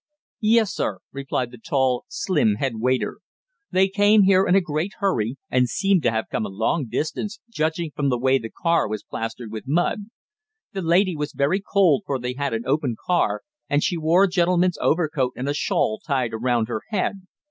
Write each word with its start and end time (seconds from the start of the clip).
"Yes, 0.39 0.73
sir," 0.73 0.97
replied 1.11 1.51
the 1.51 1.59
tall, 1.59 2.05
slim 2.07 2.55
head 2.55 2.77
waiter. 2.77 3.19
"They 3.69 3.87
came 3.87 4.23
here 4.23 4.47
in 4.47 4.55
a 4.55 4.59
great 4.59 4.93
hurry, 4.97 5.37
and 5.51 5.69
seemed 5.69 6.01
to 6.01 6.09
have 6.09 6.25
come 6.31 6.43
a 6.43 6.49
long 6.49 6.87
distance, 6.87 7.39
judging 7.51 7.91
from 7.95 8.09
the 8.09 8.17
way 8.17 8.39
the 8.39 8.49
car 8.49 8.87
was 8.89 9.03
plastered 9.03 9.51
with 9.51 9.67
mud. 9.67 10.07
The 10.73 10.81
lady 10.81 11.15
was 11.15 11.33
very 11.33 11.61
cold, 11.61 12.01
for 12.07 12.17
they 12.17 12.33
had 12.33 12.51
an 12.51 12.65
open 12.65 12.95
car, 13.05 13.43
and 13.69 13.83
she 13.83 13.95
wore 13.95 14.23
a 14.23 14.27
gentleman's 14.27 14.79
overcoat 14.81 15.33
and 15.35 15.47
a 15.47 15.53
shawl 15.53 15.99
tied 16.03 16.33
around 16.33 16.67
her 16.67 16.81
head. 16.89 17.27